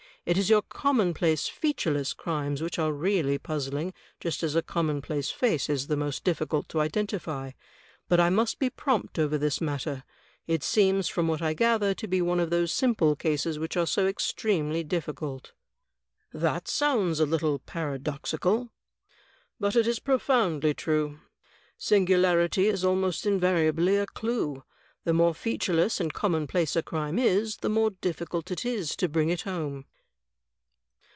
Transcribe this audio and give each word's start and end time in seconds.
It 0.23 0.37
is 0.37 0.51
your 0.51 0.61
commonplace, 0.61 1.47
featureless 1.47 2.13
crimes 2.13 2.61
which 2.61 2.77
are 2.77 2.93
really 2.93 3.39
puzzling, 3.39 3.91
just 4.19 4.43
as 4.43 4.55
a 4.55 4.61
commonplace 4.61 5.31
face 5.31 5.67
is 5.67 5.87
the 5.87 5.97
most 5.97 6.23
difficult 6.23 6.69
to 6.69 6.79
identify. 6.79 7.53
But 8.07 8.19
I 8.19 8.29
must 8.29 8.59
be 8.59 8.69
prompt 8.69 9.17
over 9.17 9.39
this 9.39 9.59
matter.— 9.59 10.03
It 10.55 10.63
seems, 10.63 11.07
from 11.07 11.27
what 11.27 11.41
I 11.41 11.55
gather, 11.55 11.95
to 11.95 12.07
be 12.07 12.21
one 12.21 12.39
of 12.39 12.51
those 12.51 12.71
simple 12.71 13.15
cases 13.15 13.57
which 13.57 13.75
are 13.75 13.87
so 13.87 14.05
extremely 14.05 14.83
difficult." 14.83 15.53
"That 16.31 16.67
sounds 16.67 17.19
a 17.19 17.25
little 17.25 17.57
paradoxical." 17.57 18.69
"But 19.59 19.75
it 19.75 19.87
is 19.87 19.97
profoundly 19.97 20.75
true. 20.75 21.19
Singularity 21.79 22.67
is 22.67 22.85
almost 22.85 23.25
invariably 23.25 23.97
a 23.97 24.05
clew. 24.05 24.63
The 25.03 25.13
more 25.13 25.33
featureless 25.33 25.99
and 25.99 26.13
commonplace 26.13 26.75
a 26.75 26.83
crime 26.83 27.17
is, 27.17 27.57
the 27.57 27.69
more 27.69 27.89
difficult 27.89 28.51
is 28.63 28.91
it 28.91 28.97
to 28.99 29.09
bring 29.09 29.29
it 29.29 29.41
home." 29.41 29.85